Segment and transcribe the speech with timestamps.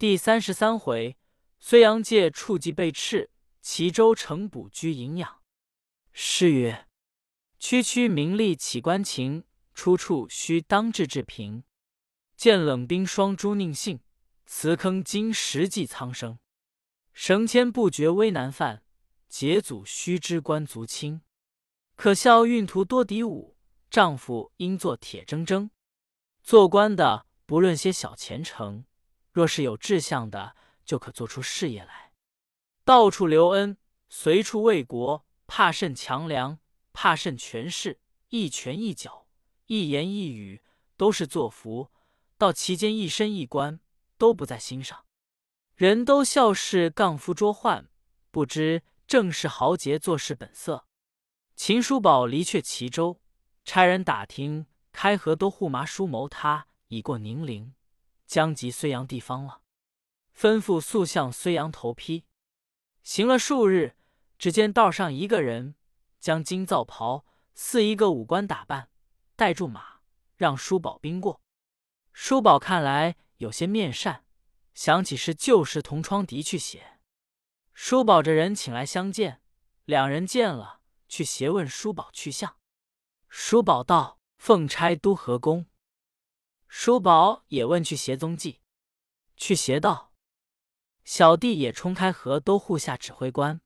[0.00, 1.18] 第三十三回，
[1.62, 3.28] 睢阳界触忌被斥，
[3.60, 5.42] 齐州城补居营养。
[6.10, 6.88] 诗曰
[7.60, 9.44] ：“区区名利岂关情，
[9.74, 11.64] 出处须当志志平。
[12.34, 14.00] 见冷冰霜朱宁性，
[14.46, 16.38] 辞坑金石济苍生。
[17.12, 18.82] 绳牵不绝危难犯，
[19.28, 21.20] 解阻须知官足轻。
[21.94, 23.58] 可笑运途多敌伍，
[23.90, 25.68] 丈夫应作铁铮铮。
[26.42, 28.86] 做官的不论些小前程。”
[29.32, 32.12] 若是有志向的，就可做出事业来。
[32.84, 33.76] 到处留恩，
[34.08, 36.58] 随处为国，怕甚强梁，
[36.92, 39.26] 怕甚权势，一拳一脚，
[39.66, 40.62] 一言一语，
[40.96, 41.90] 都是作福。
[42.36, 43.80] 到其间一身一官，
[44.16, 45.04] 都不在心上。
[45.76, 47.86] 人都笑是杠夫捉宦，
[48.30, 50.86] 不知正是豪杰做事本色。
[51.54, 53.20] 秦叔宝离却齐州，
[53.64, 57.74] 差人打听开河都护麻叔谋他已过宁陵。
[58.30, 59.62] 将及睢阳地方了，
[60.32, 62.26] 吩咐速向睢阳投批。
[63.02, 63.96] 行了数日，
[64.38, 65.74] 只见道上一个人
[66.20, 68.88] 将金皂袍似一个武官打扮，
[69.34, 70.02] 带住马，
[70.36, 71.42] 让叔宝兵过。
[72.12, 74.24] 叔宝看来有些面善，
[74.74, 77.00] 想起是旧时同窗敌去写。
[77.74, 79.42] 叔宝这人请来相见，
[79.86, 82.56] 两人见了，去协问叔宝去向。
[83.28, 85.66] 叔宝道：“奉差督河宫。”
[86.72, 88.60] 叔宝也问去邪踪迹，
[89.36, 90.14] 去邪道
[91.04, 93.60] ：“小弟也冲开河都护下指挥官，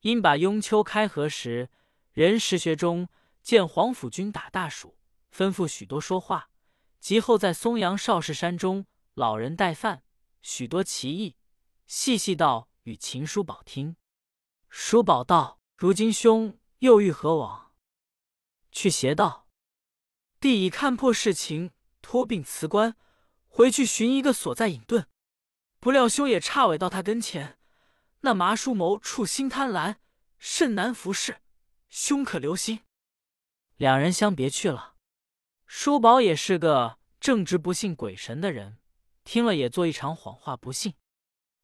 [0.00, 1.70] 因把雍丘开河时，
[2.12, 3.10] 人石学中
[3.42, 4.96] 见黄甫军打大暑，
[5.30, 6.48] 吩咐许多说话。
[7.00, 10.02] 及后在松阳少室山中，老人带饭，
[10.40, 11.36] 许多奇异，
[11.86, 13.94] 细细道与秦叔宝听。
[14.70, 17.74] 叔宝道：如今兄又欲何往？
[18.72, 19.46] 去邪道：
[20.40, 21.72] 弟已看破事情。”
[22.08, 22.94] 托病辞官，
[23.48, 25.06] 回去寻一个所在隐遁。
[25.80, 27.58] 不料兄也差尾到他跟前，
[28.20, 29.96] 那麻叔谋处心贪婪，
[30.38, 31.38] 甚难服侍，
[31.88, 32.84] 兄可留心。
[33.74, 34.94] 两人相别去了。
[35.66, 38.78] 叔宝也是个正直不信鬼神的人，
[39.24, 40.94] 听了也做一场谎话不信。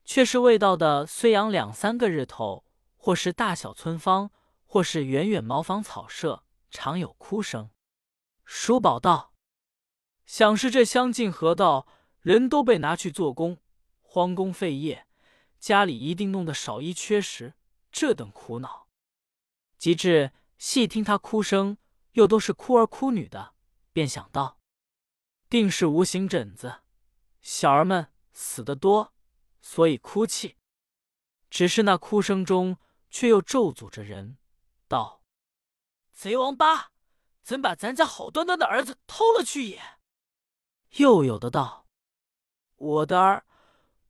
[0.04, 2.64] 却是未到的睢阳两三个日头，
[2.97, 4.32] 或是大小村坊，
[4.66, 7.70] 或是远远茅房草舍，常有哭声。
[8.44, 9.31] 叔宝道。
[10.32, 11.87] 想是这乡近河道，
[12.20, 13.59] 人都被拿去做工，
[14.00, 15.06] 荒工废业，
[15.59, 17.53] 家里一定弄得少衣缺食，
[17.91, 18.88] 这等苦恼。
[19.76, 21.76] 及至细听他哭声，
[22.12, 23.53] 又都是哭儿哭女的，
[23.93, 24.59] 便想到，
[25.50, 26.81] 定是无形疹子，
[27.43, 29.12] 小儿们死得多，
[29.60, 30.56] 所以哭泣。
[31.50, 32.78] 只是那哭声中，
[33.10, 34.38] 却又咒诅着人，
[34.88, 35.22] 道
[36.10, 36.93] ：“贼王八，
[37.43, 39.78] 怎把咱家好端端的儿子偷了去也？”
[40.97, 41.86] 又有的道
[42.76, 43.47] ：“我的儿，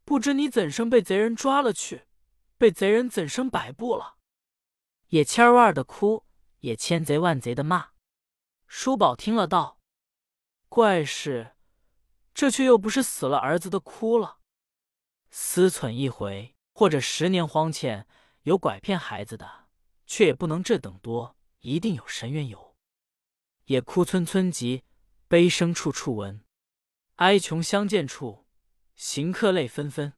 [0.05, 2.09] 不知你怎生被贼人抓了去？
[2.59, 4.17] 被贼人怎生摆布了？”
[5.09, 6.25] 也千万的哭，
[6.61, 7.91] 也千贼万贼的骂。
[8.67, 9.79] 叔宝听了道
[10.69, 11.55] ：“怪事，
[12.35, 14.39] 这却又不是死了儿子的哭了。
[15.31, 18.09] 思忖一回，或者十年荒欠，
[18.43, 19.69] 有拐骗孩子的，
[20.07, 22.77] 却也不能这等多，一定有神缘有。
[23.67, 24.83] 也哭村村急，
[25.29, 26.45] 悲声处处闻。”
[27.23, 28.47] 哀穷相见处，
[28.97, 30.15] 行客泪纷纷。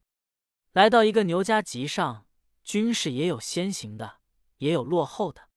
[0.71, 2.25] 来到一个牛家集上，
[2.63, 4.21] 军士也有先行的，
[4.57, 5.47] 也有落后的。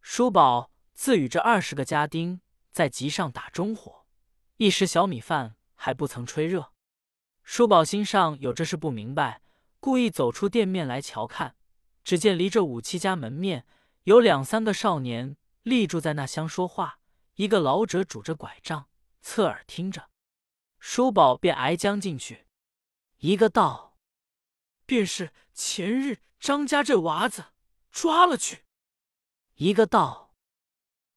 [0.00, 4.06] 叔宝自与这二十个家丁在集上打中火，
[4.58, 6.72] 一时小米饭还不曾吹热。
[7.42, 9.42] 叔宝心上有这事不明白，
[9.80, 11.56] 故意走出店面来瞧看。
[12.04, 13.66] 只见离这五七家门面
[14.04, 17.00] 有两三个少年立住在那厢说话，
[17.34, 18.86] 一个老者拄着拐杖，
[19.20, 20.10] 侧耳听着。
[20.78, 22.46] 叔宝便挨将进去，
[23.18, 23.98] 一个道
[24.86, 27.46] ：“便是前日张家这娃子
[27.90, 28.64] 抓了去。”
[29.56, 30.34] 一个道：“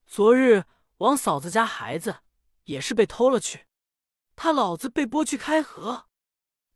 [0.08, 0.66] 昨日
[0.98, 2.22] 王嫂子家孩子
[2.64, 3.68] 也是被偷了去，
[4.36, 6.08] 他老子被拨去开河，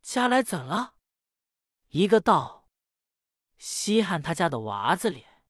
[0.01, 0.95] 家来怎了？”
[1.89, 2.69] 一个道
[3.57, 5.43] ：“稀罕他家的娃子脸，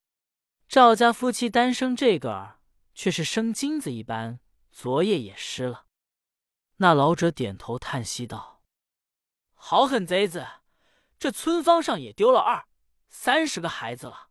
[0.67, 2.59] 赵家夫妻单生这个儿，
[2.93, 4.39] 却是生金子一般，
[4.71, 5.82] 昨夜也失了。”
[6.83, 8.61] 那老者点头叹息道
[9.55, 10.45] ：“好狠贼子，
[11.17, 12.67] 这村坊上也丢了二
[13.07, 14.27] 三十个孩子了。”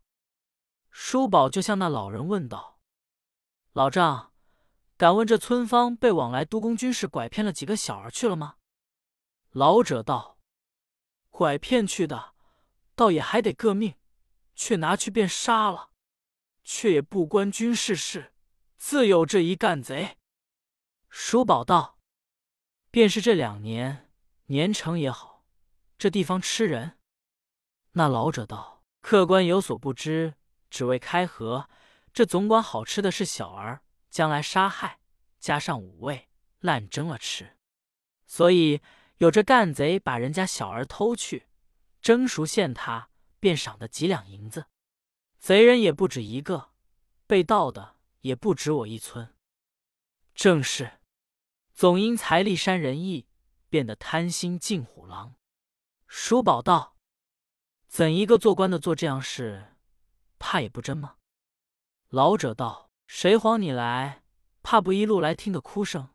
[0.91, 2.79] 叔宝就向那老人问道
[3.73, 4.33] ：“老丈，
[4.97, 8.57] 敢问这村坊被往来督工军士拐骗了几个小儿去了吗？”
[9.49, 10.37] 老者道
[11.31, 12.35] ：“拐骗去的，
[12.93, 13.95] 倒也还得个命，
[14.53, 15.89] 却拿去便杀了，
[16.63, 18.35] 却也不关军事事，
[18.77, 20.19] 自有这一干贼。”
[21.09, 21.97] 叔宝道。
[22.93, 24.11] 便是这两年
[24.45, 25.43] 年成也好，
[25.97, 26.99] 这地方吃人。”
[27.93, 30.35] 那老者道：“客官有所不知，
[30.69, 31.67] 只为开河，
[32.13, 33.81] 这总管好吃的是小儿，
[34.11, 34.99] 将来杀害，
[35.39, 36.29] 加上五味，
[36.59, 37.57] 烂蒸了吃。
[38.27, 38.79] 所以
[39.17, 41.47] 有这干贼把人家小儿偷去，
[41.99, 44.67] 蒸熟献他，便赏得几两银子。
[45.39, 46.69] 贼人也不止一个，
[47.25, 49.33] 被盗的也不止我一村。
[50.35, 50.99] 正是，
[51.73, 53.27] 总因财力山人意，
[53.69, 55.35] 变得贪心进虎狼。”
[56.07, 56.95] 叔宝道。
[57.87, 59.75] 怎一个做官的做这样事，
[60.39, 61.17] 怕也不真吗？
[62.09, 64.23] 老者道：“谁慌你来？
[64.63, 66.09] 怕不一路来听个哭声？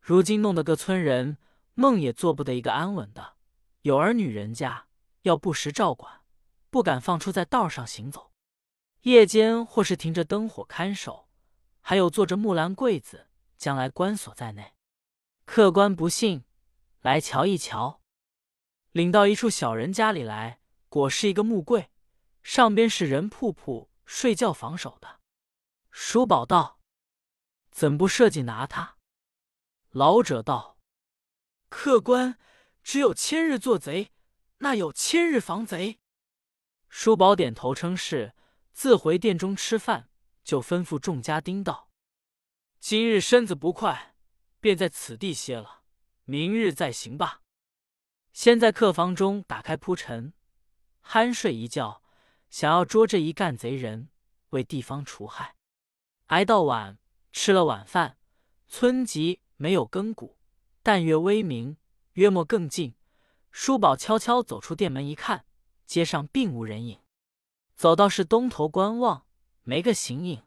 [0.00, 1.38] 如今弄得个村人
[1.74, 3.36] 梦也做不得一个安稳的。
[3.82, 4.88] 有儿女人家
[5.22, 6.22] 要不时照管，
[6.68, 8.32] 不敢放出在道上行走。
[9.02, 11.28] 夜间或是停着灯火看守，
[11.80, 14.74] 还有坐着木兰柜子，将来关锁在内。
[15.50, 16.44] 客官不信，
[17.00, 18.02] 来瞧一瞧。
[18.92, 20.60] 领到一处小人家里来。”
[20.90, 21.90] 果是一个木柜，
[22.42, 25.20] 上边是人铺铺睡觉防守的。
[25.90, 26.80] 叔宝道
[27.72, 28.98] ：“怎不设计拿他？”
[29.88, 30.78] 老者道
[31.70, 32.38] ：“客官
[32.82, 34.12] 只有千日做贼，
[34.58, 35.98] 那有千日防贼。”
[36.90, 38.34] 叔宝点头称是，
[38.72, 40.10] 自回殿中吃饭，
[40.44, 41.90] 就吩咐众家丁道
[42.80, 44.14] ：“今日身子不快，
[44.60, 45.82] 便在此地歇了，
[46.24, 47.42] 明日再行吧。
[48.32, 50.32] 先在客房中打开铺陈。”
[51.02, 52.02] 酣睡一觉，
[52.50, 54.10] 想要捉这一干贼人，
[54.50, 55.56] 为地方除害。
[56.26, 56.98] 挨到晚，
[57.32, 58.18] 吃了晚饭，
[58.66, 60.36] 村集没有更鼓，
[60.82, 61.78] 但月微明，
[62.12, 62.94] 约莫更近。
[63.50, 65.46] 叔宝悄悄走出店门一看，
[65.86, 67.00] 街上并无人影。
[67.74, 69.26] 走到是东头观望，
[69.62, 70.42] 没个形影。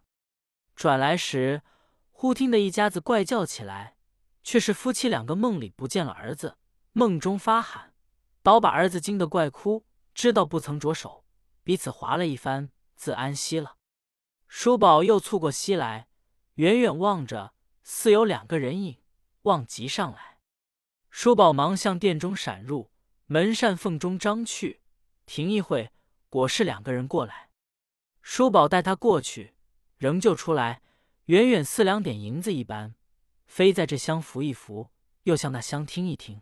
[0.76, 1.64] 转来时，
[2.12, 3.98] 忽听得一家子怪叫起来，
[4.44, 6.58] 却是夫妻两个梦里不见了儿子，
[6.94, 7.94] 梦中发喊，
[8.42, 9.86] 倒把儿子惊得怪哭。
[10.14, 11.24] 知道不曾着手，
[11.64, 13.78] 彼此划了一番，自安息了。
[14.48, 16.10] 叔宝又促过膝来，
[16.56, 19.02] 远远望着，似有两个人影，
[19.44, 20.38] 望急上来。
[21.10, 22.92] 叔宝忙向殿中闪入，
[23.28, 24.82] 门扇缝中张去，
[25.26, 25.92] 停一会，
[26.30, 27.50] 果是两个人过来。
[28.22, 29.56] 叔宝带他过去，
[29.98, 30.82] 仍旧出来，
[31.26, 32.96] 远远似两点银子一般，
[33.52, 34.92] 飞在这厢扶一扶，
[35.24, 36.42] 又向那厢听一听，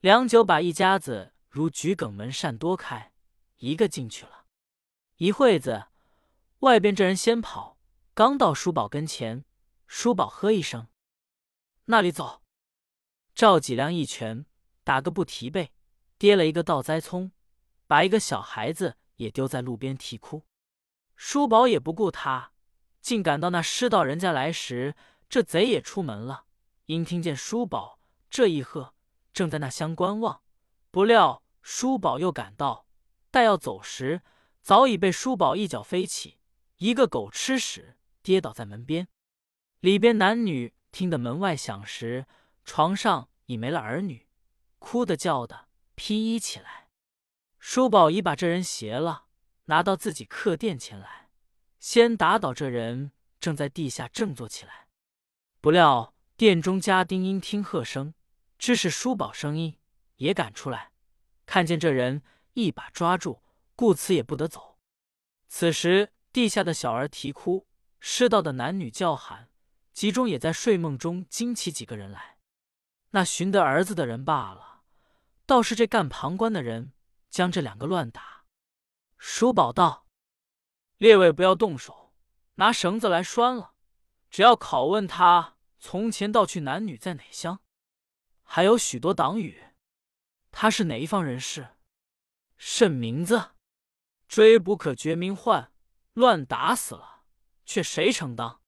[0.00, 1.32] 良久，把一家子。
[1.48, 3.14] 如桔梗门扇多开，
[3.56, 4.44] 一个进去了。
[5.16, 5.86] 一会子，
[6.58, 7.78] 外边这人先跑，
[8.12, 9.46] 刚到叔宝跟前，
[9.86, 10.88] 叔宝喝一声
[11.86, 12.42] ：“那里走！”
[13.34, 14.44] 赵几良一拳
[14.84, 15.72] 打个不提背，
[16.18, 17.32] 跌了一个倒栽葱，
[17.86, 20.44] 把一个小孩子也丢在路边啼哭。
[21.14, 22.52] 叔宝也不顾他，
[23.00, 24.94] 竟赶到那失道人家来时，
[25.28, 26.44] 这贼也出门了。
[26.86, 27.98] 因听见叔宝
[28.30, 28.94] 这一喝，
[29.32, 30.42] 正在那厢观望，
[30.90, 31.42] 不料。
[31.68, 32.86] 叔宝又赶到，
[33.32, 34.22] 待要走时，
[34.62, 36.38] 早已被叔宝一脚飞起，
[36.76, 39.08] 一个狗吃屎，跌倒在门边。
[39.80, 42.26] 里边男女听得门外响时，
[42.64, 44.28] 床上已没了儿女，
[44.78, 46.88] 哭的叫的披衣起来。
[47.58, 49.24] 叔宝已把这人携了，
[49.64, 51.30] 拿到自己客店前来，
[51.80, 54.85] 先打倒这人，正在地下正坐起来。
[55.60, 58.14] 不料店中家丁因听喝声，
[58.58, 59.78] 知是叔宝声音，
[60.16, 60.92] 也赶出来。
[61.44, 62.22] 看见这人，
[62.54, 63.42] 一把抓住，
[63.74, 64.78] 故此也不得走。
[65.48, 67.66] 此时地下的小儿啼哭，
[68.00, 69.48] 失道的男女叫喊，
[69.92, 72.38] 集中也在睡梦中惊起几个人来。
[73.10, 74.82] 那寻得儿子的人罢了，
[75.46, 76.92] 倒是这干旁观的人
[77.30, 78.44] 将这两个乱打。
[79.16, 80.06] 叔宝道
[80.98, 82.12] ：“列位不要动手，
[82.56, 83.72] 拿绳子来拴了。
[84.36, 87.62] 只要拷问他从前盗去男女在哪乡，
[88.42, 89.64] 还有许多党羽。”
[90.52, 91.68] 他是哪一方人士？
[92.58, 93.52] 甚名字？
[94.28, 95.72] 追捕可绝名患，
[96.12, 97.22] 乱打死了，
[97.64, 98.60] 却谁承当？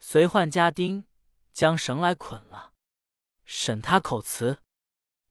[0.00, 1.04] 随唤家丁，
[1.52, 2.72] 将绳来捆了，
[3.44, 4.62] 审他口词。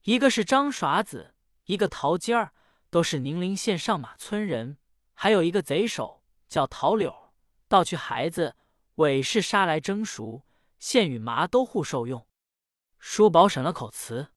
[0.04, 2.54] 一个是张耍子，一个陶尖儿，
[2.88, 4.78] 都是宁陵县上马村人。
[5.12, 7.34] 还有一个贼首叫陶柳，
[7.68, 8.56] 盗去孩子，
[8.96, 10.46] 伪是杀来蒸熟，
[10.78, 12.26] 现与麻都护受用。
[12.98, 14.32] 叔宝审了口词。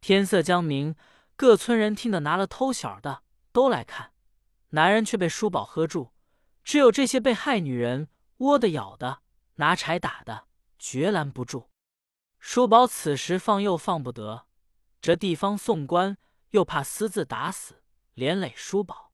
[0.00, 0.94] 天色将明，
[1.34, 4.12] 各村人听得拿了偷小的都来看，
[4.70, 6.12] 男人却被叔宝喝住，
[6.62, 9.22] 只有这些被害女人窝的咬的，
[9.54, 10.46] 拿柴打的，
[10.78, 11.70] 绝拦不住。
[12.38, 14.46] 叔宝此时放又放不得，
[15.00, 16.16] 这地方送官
[16.50, 17.82] 又怕私自打死，
[18.14, 19.12] 连累叔宝，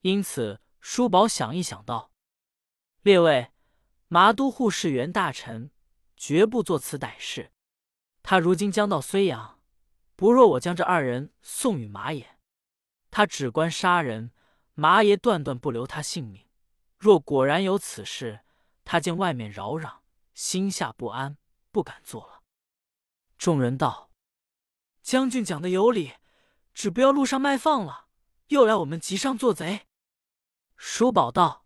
[0.00, 2.10] 因此叔宝想一想道
[3.02, 3.52] ：“列位，
[4.08, 5.70] 麻都护是袁大臣，
[6.16, 7.52] 绝不做此歹事。
[8.22, 9.54] 他如今将到睢阳。”
[10.18, 12.40] 不若我将这二人送与麻爷，
[13.08, 14.32] 他只管杀人，
[14.74, 16.44] 麻爷断断不留他性命。
[16.98, 18.40] 若果然有此事，
[18.84, 19.98] 他见外面扰攘，
[20.34, 21.36] 心下不安，
[21.70, 22.42] 不敢做了。”
[23.38, 24.10] 众人道
[25.00, 26.14] ：“将军讲的有理，
[26.74, 28.08] 只不要路上卖放了，
[28.48, 29.86] 又来我们集上做贼。”
[30.76, 31.64] 叔宝道：“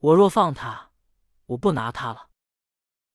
[0.00, 0.89] 我若放他，
[1.50, 2.30] 我不拿他了。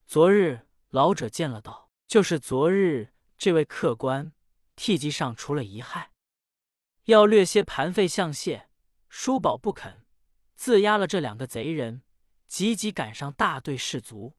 [0.05, 4.33] 昨日老者见了道，就是昨日这位客官
[4.75, 6.11] 替集上除了遗害，
[7.05, 8.69] 要略些盘费相谢。
[9.07, 10.05] 叔宝不肯，
[10.55, 12.03] 自押了这两个贼人，
[12.47, 14.35] 急急赶上大队士卒。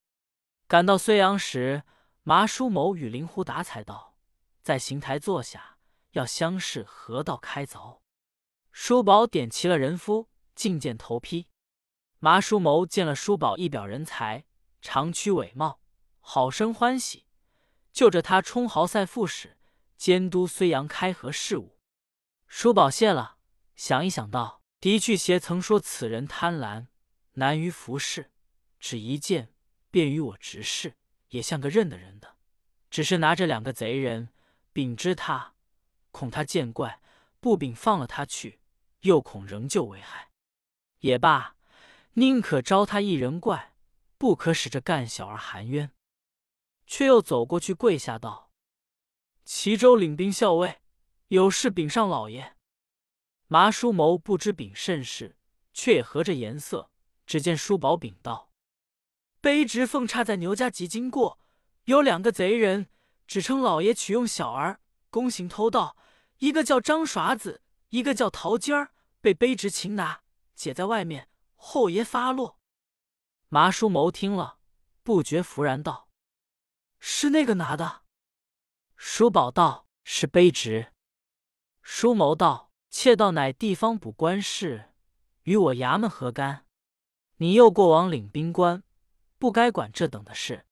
[0.67, 1.85] 赶到睢阳时，
[2.23, 4.19] 麻叔谋与灵狐达才道，
[4.63, 5.79] 在刑台坐下，
[6.11, 8.01] 要相视河道开凿。
[8.73, 11.49] 叔宝点齐了人夫。”进见头批，
[12.27, 14.47] 麻叔谋见了叔宝一表人才，
[14.83, 15.81] 长躯伟貌，
[16.19, 17.25] 好生欢喜，
[17.93, 19.57] 就着他充豪赛副使，
[19.97, 21.79] 监督睢阳开河事务。
[22.49, 23.37] 叔宝谢了，
[23.77, 26.89] 想一想道：“的去邪曾说此人贪婪，
[27.35, 28.33] 难于服侍，
[28.81, 29.55] 只一见
[29.93, 30.97] 便与我直视，
[31.29, 32.39] 也像个认得人的。
[32.91, 34.31] 只是拿着两个贼人，
[34.73, 35.55] 禀知他，
[36.11, 37.01] 恐他见怪，
[37.39, 38.59] 不禀放了他去，
[39.03, 40.33] 又恐仍旧为害。”
[40.99, 41.55] 也罢，
[42.19, 43.75] 宁可招他一人怪，
[44.17, 45.93] 不可使这干小儿含冤。
[46.87, 48.51] 却又走过去跪下道
[49.45, 50.81] ：“齐州领兵校尉，
[51.29, 52.57] 有事禀上老爷。”
[53.49, 55.37] 麻叔谋不知禀甚事，
[55.75, 56.91] 却也合着颜色。
[57.27, 58.51] 只见叔宝禀道
[59.43, 61.39] ：“卑职奉差在牛家集经过，
[61.85, 62.89] 有两个贼人，
[63.27, 64.81] 只称老爷取用小儿，
[65.11, 65.99] 公行偷盗。
[66.39, 70.23] 一个叫张耍子，一个叫桃尖儿，被卑职擒拿。”
[70.57, 72.61] 解在外面，后爷发落。
[73.49, 74.61] 麻叔谋听了，
[75.03, 76.09] 不觉弗然道
[77.01, 78.05] ：“是那个拿的。”
[78.97, 80.93] 叔宝道：“是卑职。”
[81.83, 84.95] 叔谋道：“妾道乃地方补官事，
[85.43, 86.67] 与我衙门何干？
[87.37, 88.83] 你又过往领兵官，
[89.39, 90.67] 不该管这等的事。”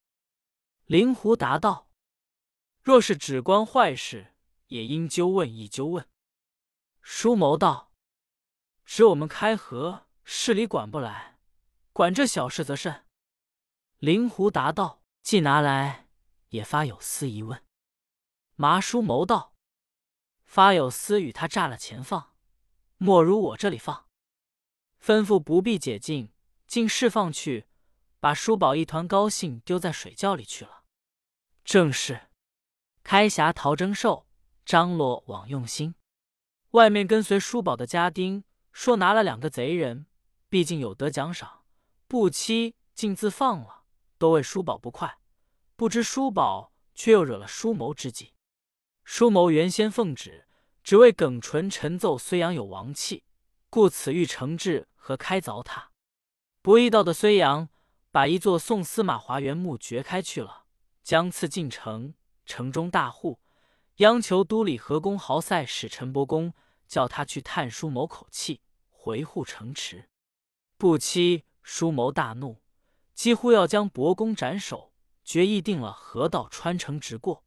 [0.85, 1.89] 灵狐答道
[2.83, 4.35] ：“若是只关坏事，
[4.67, 6.07] 也应纠问一纠问。”
[7.01, 7.93] 叔谋道。
[8.87, 11.37] 使我们开河，市里管不来，
[11.93, 13.05] 管这小事则甚。
[13.99, 16.07] 灵狐答道：“既拿来，
[16.49, 17.63] 也发有司一问。”
[18.57, 19.53] 麻叔谋道
[20.43, 22.33] ：“发有司与他诈了钱放，
[22.97, 24.07] 莫如我这里放。”
[24.99, 26.33] 吩咐不必解禁，
[26.65, 27.67] 竟释放去，
[28.19, 30.83] 把叔宝一团高兴丢在水窖里去了。
[31.63, 32.29] 正是
[33.03, 34.27] 开匣逃征寿，
[34.65, 35.93] 张罗往用心。
[36.71, 38.43] 外面跟随叔宝的家丁。
[38.75, 40.05] 说拿了两个贼人，
[40.55, 41.63] 毕竟有得奖赏，
[42.07, 43.83] 不期竟自放了，
[44.17, 45.17] 都为叔宝不快。
[45.75, 48.35] 不知叔宝却又惹了叔谋之计。
[49.03, 50.47] 叔谋原先奉旨，
[50.81, 53.25] 只为耿纯陈奏睢阳有王气，
[53.69, 55.91] 故此欲惩治和开凿他。
[56.61, 57.67] 不意到的睢阳，
[58.09, 60.63] 把一座宋司马华元墓掘开去了，
[61.03, 62.13] 将次进城，
[62.45, 63.41] 城中大户
[63.97, 66.53] 央求都里河公豪赛使陈伯公，
[66.87, 68.61] 叫他去探叔谋口气。
[68.89, 70.09] 回护城池，
[70.77, 72.61] 不期叔谋大怒，
[73.13, 74.91] 几乎要将伯公斩首，
[75.23, 77.45] 决意定了河道穿城直过。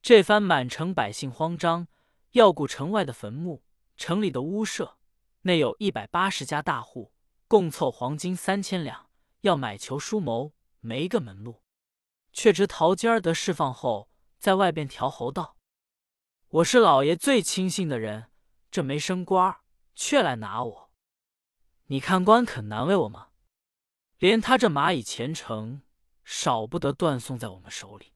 [0.00, 1.88] 这番满城百姓慌张，
[2.32, 3.64] 要顾城外的坟墓，
[3.96, 4.96] 城里的屋舍，
[5.42, 7.12] 内有一百八十家大户，
[7.48, 11.62] 共凑黄金三千两，要买求叔谋，没个门路。
[12.32, 15.56] 却知陶尖儿得释放后，在外边调侯道
[16.48, 18.30] ：“我是老爷最亲信的人，
[18.70, 19.56] 这没升官。”
[19.94, 20.91] 却来拿我，
[21.86, 23.28] 你看官肯难为我吗？
[24.18, 25.82] 连他这蚂蚁前程，
[26.24, 28.12] 少不得断送在我们手里。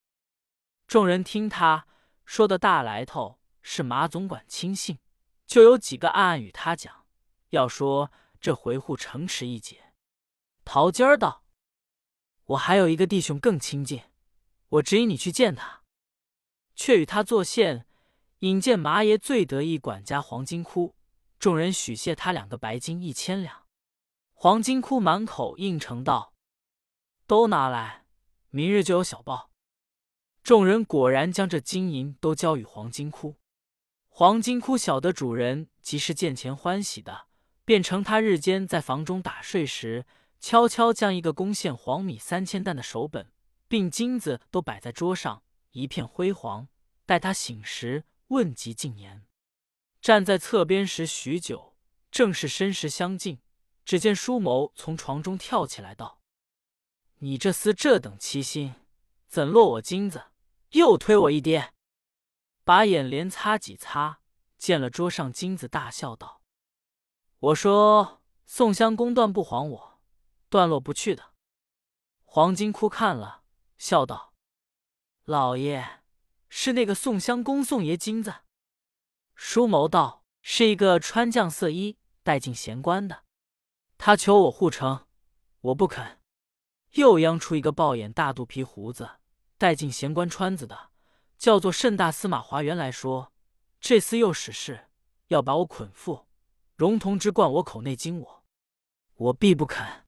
[0.86, 1.86] 众人听他
[2.24, 4.98] 说的大来头是马总管亲信，
[5.46, 7.06] 就有几个暗暗与他讲，
[7.50, 9.92] 要说这回护城池一解。
[10.64, 11.44] 陶尖儿道
[12.46, 14.02] ：“我还有一个弟兄更亲近，
[14.68, 15.82] 我指引你去见他，
[16.74, 17.86] 却与他作线，
[18.38, 20.94] 引荐马爷最得意管家黄金窟。”
[21.38, 23.66] 众人许谢他两个白金一千两，
[24.32, 26.32] 黄金窟满口应承道
[27.26, 28.06] ：“都拿来，
[28.50, 29.50] 明日就有小报。”
[30.42, 33.36] 众人果然将这金银都交与黄金窟。
[34.08, 37.26] 黄金窟晓得主人即是见钱欢喜的，
[37.64, 40.06] 便乘他日间在房中打睡时，
[40.40, 43.30] 悄悄将一个攻陷黄米三千担的手本，
[43.68, 46.68] 并金子都摆在桌上，一片辉煌。
[47.04, 49.26] 待他醒时，问及进言。
[50.06, 51.74] 站在侧边时许久，
[52.12, 53.40] 正是身时相近。
[53.84, 56.20] 只见舒谋从床中跳起来，道
[57.18, 58.76] ：“你这厮这等欺心，
[59.26, 60.26] 怎落我金子，
[60.70, 61.72] 又推我一跌？”
[62.62, 64.20] 把眼连擦几擦，
[64.56, 66.40] 见了桌上金子，大笑道
[67.40, 70.00] ：“我说宋襄公断不还我，
[70.48, 71.32] 断落不去的。”
[72.22, 73.42] 黄金窟看了，
[73.76, 74.34] 笑道
[75.26, 76.04] ：“老爷
[76.48, 78.42] 是那个宋襄公宋爷金子。”
[79.36, 83.22] 舒谋道：“是一个穿绛色衣、带进闲官的，
[83.96, 85.06] 他求我护城，
[85.60, 86.18] 我不肯。
[86.94, 89.10] 又央出一个豹眼、大肚皮、胡子、
[89.56, 90.90] 带进闲官穿子的。”
[91.38, 93.30] 叫做盛大司马华元来说，
[93.78, 94.88] 这厮又使事，
[95.26, 96.24] 要把我捆缚，
[96.76, 98.44] 荣同之灌我口内惊我，
[99.16, 100.06] 我必不肯。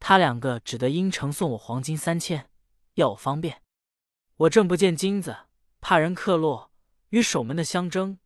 [0.00, 2.50] 他两个只得应承送我黄金三千，
[2.94, 3.62] 要我方便。
[4.36, 5.46] 我正不见金子，
[5.80, 6.72] 怕人克落，
[7.10, 8.18] 与守门的相争，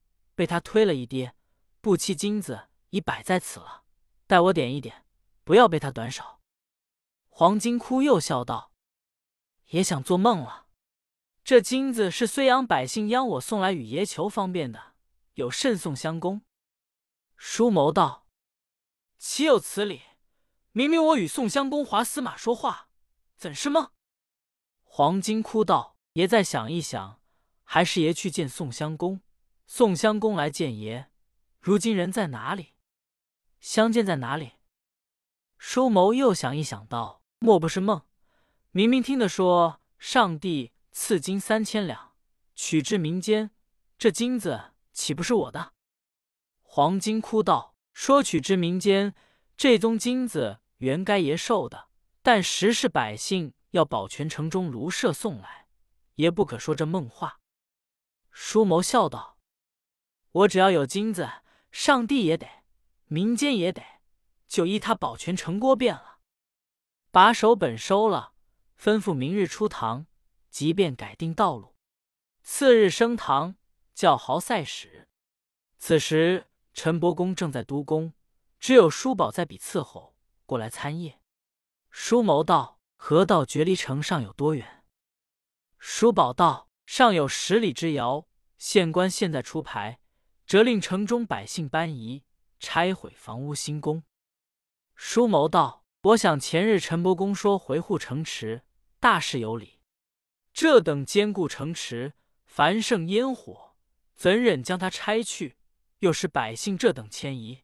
[0.42, 1.36] 被他推了一跌，
[1.80, 3.84] 不期金子已摆在此了，
[4.26, 5.06] 待我点一点，
[5.44, 6.40] 不要被他短少。
[7.28, 8.72] 黄金窟又笑道
[9.70, 10.66] ：“也想做梦了。”
[11.44, 14.94] 这金子是睢阳百姓央我送来与爷求方便的，
[15.34, 16.42] 有甚宋襄公？
[17.36, 18.26] 舒谋道
[19.18, 20.02] ：“岂有此理！
[20.72, 22.88] 明明我与宋襄公华司马说话，
[23.36, 23.92] 怎是梦？”
[24.82, 27.20] 黄金窟道：“爷再想一想，
[27.62, 29.20] 还是爷去见宋襄公，
[29.74, 31.10] 宋襄公来见爷。
[31.58, 32.74] 如今人在哪里？
[33.58, 34.52] 相见在哪里？”
[35.56, 38.02] 舒谋又想一想，道：“莫不是梦？
[38.72, 42.12] 明明听得说上帝。”赐金三千两，
[42.54, 43.50] 取之民间。
[43.96, 45.72] 这金子岂不是我的？
[46.60, 49.14] 黄金哭道说：“取之民间，
[49.56, 51.88] 这宗金子原该爷受的，
[52.20, 55.68] 但实是百姓要保全城中庐舍送来，
[56.16, 57.40] 爷不可说这梦话。”
[58.30, 59.31] 舒谋笑道
[60.32, 61.30] ：“我只要有金子，
[61.70, 62.46] 上帝也得，
[63.06, 63.82] 民间也得，
[64.48, 66.18] 就依他保全城郭便了。
[67.10, 68.32] 把手本收了，
[68.78, 70.06] 吩咐明日出堂。”
[70.52, 71.78] 即便改定道路，
[72.42, 73.56] 次日升堂
[73.94, 75.08] 叫豪赛使。
[75.78, 78.12] 此时陈伯公正在督工，
[78.60, 80.14] 只有叔宝在比伺候
[80.44, 81.14] 过来参谒。
[81.90, 84.84] 叔谋道：“河道决离城上有多远？”
[85.80, 88.28] 叔宝道：“尚有十里之遥。
[88.58, 90.01] 县官现在出牌，
[90.52, 92.24] 责令城中百姓搬移，
[92.60, 94.02] 拆毁房屋新宫。”
[94.94, 98.62] 叔谋道：“我想前日陈伯公说回护城池，
[99.00, 99.80] 大事有理。”
[100.52, 102.12] 这等坚固城池，
[102.44, 103.74] 繁盛烟火，
[104.14, 105.56] 怎忍将它拆去？
[106.00, 107.62] 又是百姓这等迁移，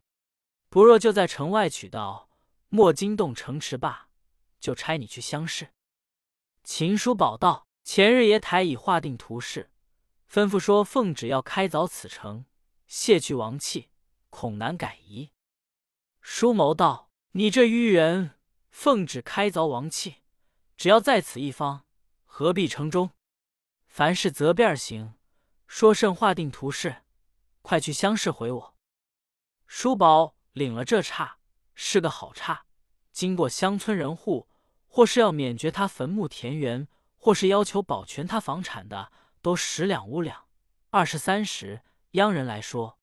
[0.71, 2.31] 不若就在城外取道，
[2.71, 4.09] 莫惊动城池罢。
[4.59, 5.75] 就差你去相视。
[6.65, 9.71] 秦叔宝道：前日爷台已划定图示，
[10.33, 12.47] 吩咐说奉旨要开凿此城，
[12.89, 13.91] 卸去王气，
[14.31, 15.31] 恐难改移。
[16.23, 18.39] 叔谋道：你这愚人，
[18.71, 20.17] 奉旨开凿王气，
[20.75, 21.85] 只要在此一方。
[22.25, 23.11] 何必城中？
[23.87, 25.15] 凡事择便行。
[25.67, 27.03] 说甚划定图示？
[27.61, 28.75] 快去乡试回我。
[29.67, 31.39] 叔宝领了这差，
[31.75, 32.65] 是个好差。
[33.13, 34.49] 经过乡村人户，
[34.87, 40.47] 或是要免绝他坟墓田园，或是要求保全他房产的，都十两五两，
[40.89, 41.83] 二十三十。
[42.13, 42.99] 央人来说，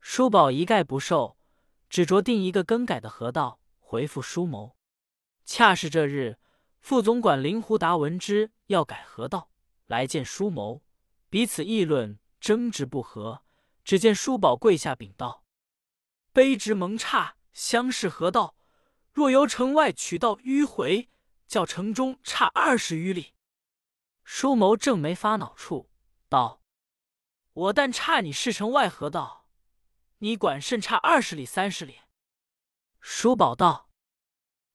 [0.00, 1.36] 叔宝一概不受，
[1.90, 4.76] 只着定一个更改的河道，回复叔谋。
[5.44, 6.38] 恰是这日。
[6.80, 9.50] 副总管林胡达闻之，要改河道，
[9.84, 10.82] 来见舒谋，
[11.28, 13.42] 彼此议论，争执不和。
[13.84, 15.44] 只见叔宝跪下禀道
[16.32, 18.56] ：“卑职蒙差相试河道，
[19.12, 21.10] 若由城外取道迂回，
[21.46, 23.34] 较城中差二十余里。”
[24.24, 25.90] 舒谋正没发恼处，
[26.30, 26.59] 道
[27.60, 29.46] ：“我但差你市城外河道，
[30.18, 31.98] 你管甚差二十里三十里？”
[33.00, 33.90] 叔宝道：“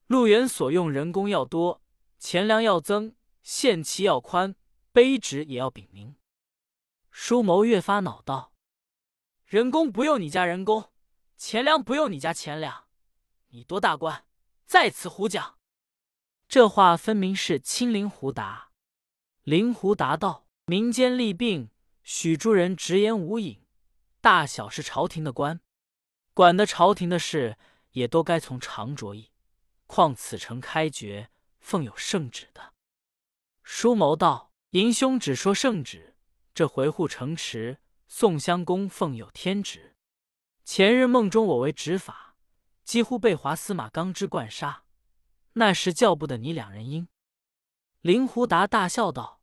[0.05, 1.81] 路远所用人工要多。”
[2.19, 4.55] 钱粮要增，限期要宽，
[4.93, 6.15] 卑职也要禀明。
[7.11, 8.53] 舒谋越发恼道
[9.45, 10.91] ：“人工不用你家人工，
[11.37, 12.85] 钱粮不用你家钱粮，
[13.49, 14.25] 你多大官，
[14.65, 15.59] 在此胡讲？”
[16.47, 18.71] 这话分明是亲临胡达。
[19.43, 21.69] 临胡达道：“民间利病，
[22.05, 23.65] 许诸人直言无隐，
[24.21, 25.59] 大小是朝廷的官，
[26.33, 27.57] 管得朝廷的事，
[27.91, 29.31] 也都该从长着意。
[29.85, 31.29] 况此城开掘。”
[31.65, 32.75] 奉有圣旨的，
[33.63, 36.15] 舒谋道：“银兄只说圣旨，
[36.53, 39.95] 这回护城池，宋襄公奉有天职。
[40.63, 42.35] 前日梦中我为执法，
[42.83, 44.83] 几乎被华司马刚之灌杀，
[45.53, 47.07] 那时叫不得你两人应。”
[48.01, 49.41] 林胡达大笑道：“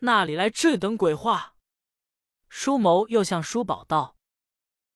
[0.00, 1.56] 那里来这等鬼话？”
[2.48, 4.16] 舒谋又向舒宝道：“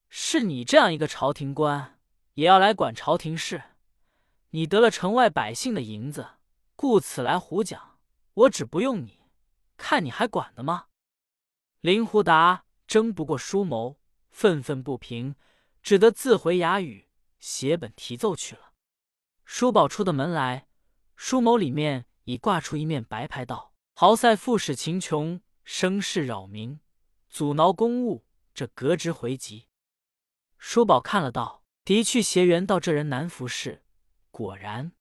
[0.08, 1.98] 是你这样一个朝廷官，
[2.34, 3.62] 也要来管朝廷事？”
[4.50, 6.32] 你得了城外百姓的银子，
[6.76, 7.98] 故此来胡讲。
[8.34, 9.20] 我只不用你，
[9.76, 10.86] 看你还管的吗？
[11.80, 13.98] 林胡达争不过舒谋，
[14.30, 15.34] 愤愤不平，
[15.82, 18.72] 只得自回衙宇，写本题奏去了。
[19.44, 20.68] 舒宝出的门来，
[21.16, 26.80] 书谋里面已挂出一面白牌，道：“豪塞副使秦琼声势扰民，
[27.32, 29.66] 阻挠公务，这革职回籍。”
[30.58, 33.82] 舒宝看了道：“的去协员道这人难服侍。”
[34.30, 34.92] 果然，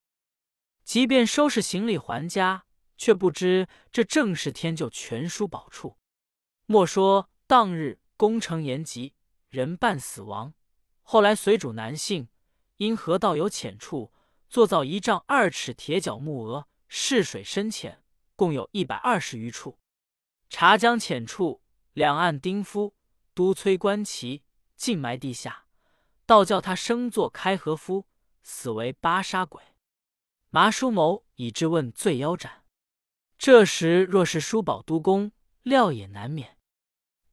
[0.86, 2.66] 即便收拾行李还家，
[2.98, 5.98] 却不知这正是天救全叔宝处。
[6.66, 9.14] 莫说当日攻城延吉，
[9.50, 10.54] 人半死亡。
[11.02, 12.30] 后来随主南幸，
[12.78, 14.14] 因河道有浅处，
[14.48, 18.02] 作造一丈二尺铁角木额，试水深浅，
[18.38, 19.78] 共有一百二十余处。
[20.50, 21.62] 察江浅处，
[21.94, 22.96] 两岸丁夫
[23.34, 24.44] 督催官旗，
[24.76, 25.66] 尽埋地下。
[26.26, 28.08] 倒叫他生作开河夫，
[28.44, 29.62] 死为巴沙鬼。
[30.50, 32.64] 麻叔谋以质问罪腰斩。
[33.38, 35.32] 这时若是叔宝督公，
[35.64, 36.58] 料也难免。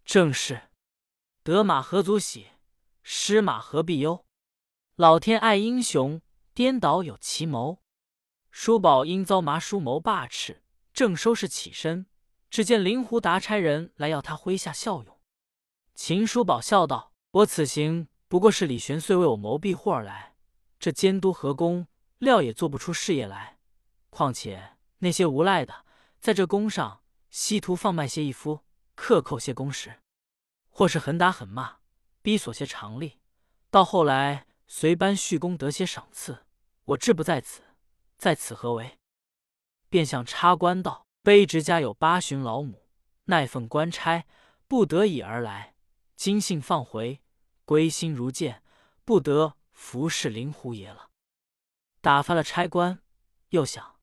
[0.05, 0.71] 正是，
[1.44, 2.49] 得马何足喜，
[3.03, 4.27] 失马何必忧？
[4.97, 6.21] 老天爱英雄，
[6.55, 7.83] 颠倒有奇谋。
[8.51, 12.07] 叔宝因遭麻叔谋霸斥，正收拾起身，
[12.51, 15.21] 只见灵狐达差人来要他麾下效用。
[15.95, 20.35] 秦叔宝笑道：“我此行不过是李玄遂为我谋庇护而来，
[20.79, 21.87] 这监督河工，
[22.19, 23.59] 料也做不出事业来。
[24.11, 25.85] 况且那些无赖的，
[26.21, 28.61] 在这宫上稀图放卖些一夫。”
[29.01, 30.01] 克扣些工时，
[30.71, 31.77] 或是狠打狠骂，
[32.21, 33.21] 逼索些常例，
[33.71, 36.45] 到后来随班续功得些赏赐，
[36.85, 37.63] 我志不在此，
[38.17, 38.99] 在此何为？
[39.89, 42.88] 便向差官道：“卑职家有八旬老母，
[43.25, 44.25] 奈奉官差，
[44.67, 45.75] 不得已而来，
[46.17, 47.21] 今幸放回，
[47.67, 48.62] 归心如箭，
[49.05, 51.11] 不得服侍灵狐爷了。”
[52.01, 53.03] 打发了差官，
[53.51, 53.97] 又想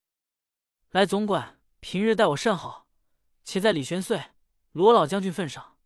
[0.91, 2.85] 来总管平日待我甚好，
[3.43, 4.25] 且在李玄岁。
[4.73, 5.77] 罗老将军份上，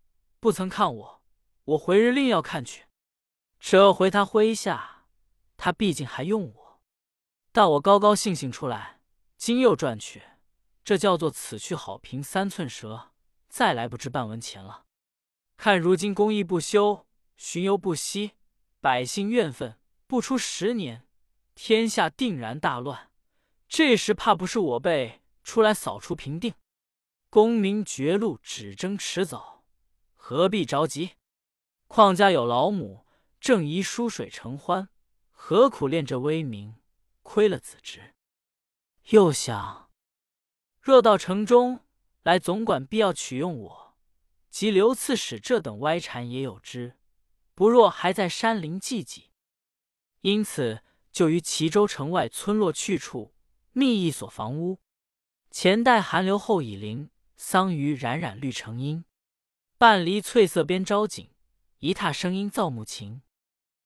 [0.41, 1.23] 不曾看我，
[1.63, 2.87] 我回日另要看去。
[3.61, 5.05] 这回他麾下，
[5.55, 6.81] 他毕竟还用我，
[7.53, 8.99] 但我高高兴兴出来，
[9.37, 10.23] 今又转去，
[10.89, 13.11] 这叫做此去好评三寸舌，
[13.47, 14.85] 再来不知半文钱了。
[15.55, 17.05] 看如今公益不休，
[17.37, 18.31] 巡游不息，
[18.81, 21.05] 百姓怨愤，不出十年，
[21.53, 23.11] 天下定然大乱。
[23.67, 26.55] 这时怕不是我辈出来扫除平定。
[27.29, 29.63] 功名绝路，只争迟早，
[30.15, 31.11] 何必着急？
[31.85, 33.05] 况家有老母，
[33.39, 34.89] 正宜疏水承欢，
[35.29, 36.77] 何苦恋这威名？
[37.21, 38.15] 亏了子侄。
[39.09, 39.88] 又想，
[40.81, 41.81] 若到城中
[42.23, 43.97] 来，总管必要取用我，
[44.49, 46.97] 及刘刺史这等歪缠也有之，
[47.53, 49.25] 不若还在山林寂寂。
[50.21, 53.33] 因此，就于齐州城外村落去处
[53.71, 54.79] 觅一所房屋，
[55.51, 57.09] 前待寒流，后以林。
[57.41, 59.05] 桑榆冉冉绿成荫，
[59.77, 61.29] 半篱翠色边招景，
[61.77, 63.21] 一榻声音造木琴。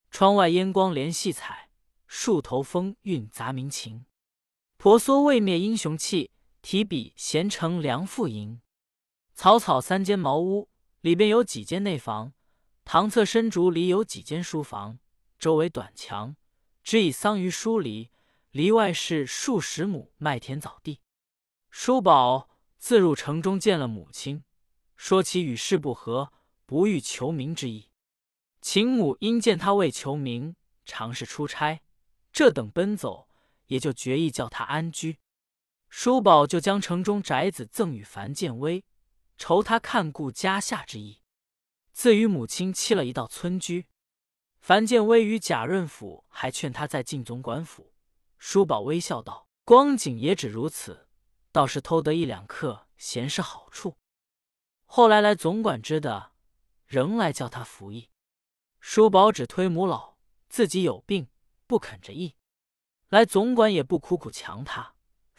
[0.09, 1.69] 窗外烟光连戏彩，
[2.07, 4.07] 树头风韵杂鸣情。
[4.77, 6.31] 婆娑未灭英雄气，
[6.63, 8.61] 提笔闲成梁赋吟。
[9.35, 10.69] 草草三间茅屋，
[11.01, 12.33] 里边有几间内房。
[12.85, 14.97] 堂侧深竹里有几间书房，
[15.37, 16.35] 周围短墙，
[16.81, 18.09] 只以桑榆疏篱。
[18.51, 21.01] 篱外是数十亩麦田枣地。
[21.69, 22.49] 叔宝。
[22.77, 24.43] 自入城中见了母亲，
[24.97, 26.33] 说起与世不和，
[26.65, 27.87] 不欲求名之意。
[28.59, 31.81] 秦母因见他为求名，常是出差，
[32.33, 33.29] 这等奔走，
[33.67, 35.17] 也就决意叫他安居。
[35.95, 38.83] 叔宝就将城中宅子赠与樊建威，
[39.37, 41.21] 酬他看顾家下之意。
[41.91, 43.85] 自与母亲期了一道村居。
[44.59, 47.93] 樊建威与贾润甫还劝他在进总管府。
[48.39, 51.07] 叔宝微笑道：“光景也只如此。”
[51.53, 53.95] 倒是偷得一两克闲事好处。
[54.85, 56.31] 后来来总管知的，
[56.87, 58.09] 仍来叫他服役。
[58.79, 60.15] 叔宝只推母老，
[60.49, 61.27] 自己有病
[61.67, 62.35] 不肯着役。
[63.09, 64.92] 来总管也不苦苦强他。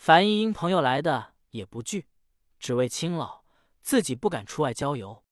[0.06, 2.08] 凡一因朋友来的也不拒，
[2.58, 3.42] 只为亲老，
[3.80, 5.24] 自己不敢出外郊游。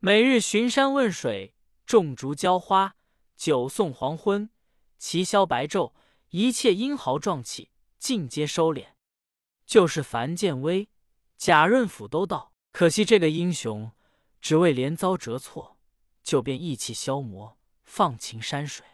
[0.00, 1.54] 每日巡山问水，
[1.86, 2.96] 种竹浇花，
[3.36, 4.50] 酒送黄昏，
[4.98, 5.92] 旗消白昼，
[6.30, 7.70] 一切英豪壮气，
[8.00, 8.88] 尽皆收敛。
[9.64, 10.88] 就是樊建威、
[11.36, 13.92] 贾润甫都到，可惜这个英雄，
[14.40, 15.78] 只为连遭折挫，
[16.24, 18.84] 就便意气消磨，放情山水。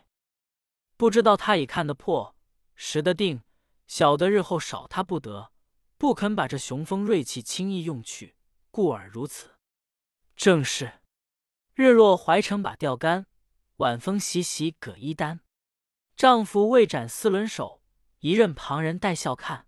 [0.99, 2.37] 不知道他已看得破，
[2.75, 3.41] 识得定，
[3.87, 5.53] 晓得日后少他不得，
[5.97, 8.37] 不肯把这雄风锐气轻易用去，
[8.71, 9.57] 故而如此。
[10.35, 11.01] 正是
[11.75, 13.27] 日落怀城把钓竿，
[13.77, 15.41] 晚风习习葛衣单。
[16.17, 17.83] 丈夫未展四轮手，
[18.21, 19.67] 一任旁人带笑看。